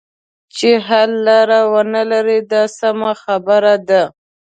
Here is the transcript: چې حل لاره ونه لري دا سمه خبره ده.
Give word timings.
چې 0.55 0.69
حل 0.87 1.11
لاره 1.27 1.59
ونه 1.71 2.01
لري 2.11 2.39
دا 2.51 2.63
سمه 2.79 3.11
خبره 3.23 3.75
ده. 3.89 4.03